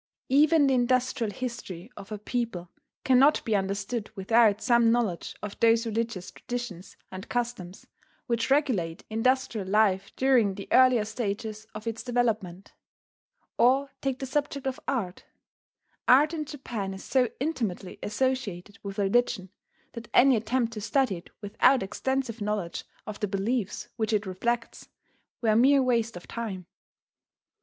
[0.29, 2.71] Even the industrial history of a people
[3.03, 7.85] cannot be understood without some knowledge of those religious traditions and customs
[8.25, 12.73] which regulate industrial life during the earlier stages of its development....
[13.59, 15.25] Or take the subject of art.
[16.07, 19.51] Art in Japan is so intimately associated with religion
[19.91, 24.89] that any attempt to study it without extensive knowledge of the beliefs which it reflects,
[25.43, 26.65] were mere waste of time.